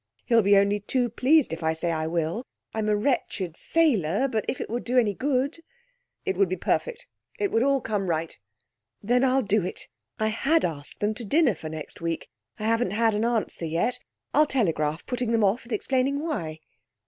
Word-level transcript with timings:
He'll 0.25 0.41
be 0.41 0.57
only 0.57 0.79
too 0.79 1.09
pleased 1.09 1.53
if 1.53 1.61
I 1.61 1.73
say 1.73 1.91
I 1.91 2.07
will. 2.07 2.47
I'm 2.73 2.89
a 2.89 2.95
wretched 2.95 3.55
sailor, 3.55 4.27
but 4.27 4.43
if 4.47 4.59
it 4.59 4.67
would 4.67 4.83
do 4.83 4.97
any 4.97 5.13
good' 5.13 5.59
'It 6.25 6.35
would 6.35 6.49
be 6.49 6.55
perfect. 6.55 7.05
It 7.37 7.51
would 7.51 7.61
all 7.61 7.81
come 7.81 8.09
right.' 8.09 8.39
'Then 9.03 9.23
I'll 9.23 9.43
do 9.43 9.63
it. 9.63 9.89
I 10.17 10.29
had 10.29 10.65
asked 10.65 11.01
them 11.01 11.13
to 11.13 11.23
dinner 11.23 11.53
for 11.53 11.69
next 11.69 12.01
week. 12.01 12.29
I 12.57 12.65
haven't 12.65 12.93
had 12.93 13.13
an 13.13 13.23
answer 13.25 13.65
yet. 13.65 13.99
I'll 14.33 14.47
telegraph, 14.47 15.05
putting 15.05 15.31
them 15.33 15.43
off, 15.43 15.65
and 15.65 15.71
explaining 15.71 16.19
why.' 16.19 16.61